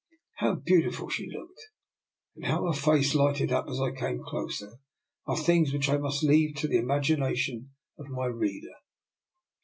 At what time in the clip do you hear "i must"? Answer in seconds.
5.89-6.23